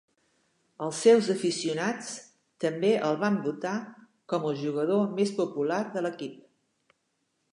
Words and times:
Els 0.85 1.01
seus 1.05 1.27
aficionats 1.33 2.07
també 2.65 2.89
el 3.09 3.19
van 3.25 3.37
votar 3.45 3.75
com 4.33 4.49
el 4.53 4.57
jugador 4.63 5.05
més 5.21 5.35
popular 5.41 5.81
de 5.97 6.03
l'equip. 6.07 6.97